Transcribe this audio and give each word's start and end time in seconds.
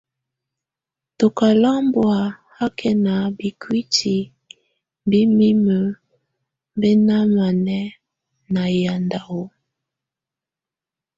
Tɔka 1.17 1.47
lámbɔ́a 1.63 2.19
hákɛna 2.57 3.13
bíkuítí 3.37 4.15
bɛ 5.09 5.19
mimə 5.37 5.77
bɛnámanɛ́ 6.79 7.83
na 8.53 8.61
yanda 8.81 9.19
ɔ́h. 9.39 9.49